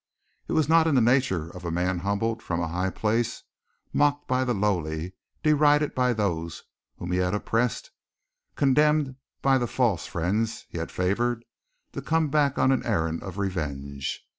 It 0.47 0.53
was 0.53 0.67
not 0.67 0.87
in 0.87 0.95
the 0.95 0.99
nature 0.99 1.51
of 1.51 1.63
a 1.63 1.69
man 1.69 1.99
humbled 1.99 2.41
from 2.41 2.59
a 2.59 2.67
high 2.69 2.89
place, 2.89 3.43
mocked 3.93 4.27
by 4.27 4.43
the 4.43 4.55
lowly, 4.55 5.13
derided 5.43 5.93
by 5.93 6.11
those 6.11 6.63
whom 6.97 7.11
he 7.11 7.19
had 7.19 7.35
oppressed, 7.35 7.91
contemned 8.55 9.17
by 9.43 9.59
the 9.59 9.67
false 9.67 10.07
friends 10.07 10.65
he 10.69 10.79
had 10.79 10.89
favored, 10.89 11.45
to 11.91 12.01
come 12.01 12.29
back 12.29 12.57
on 12.57 12.71
an 12.71 12.83
errand 12.83 13.21
of 13.21 13.37
revenge. 13.37 14.25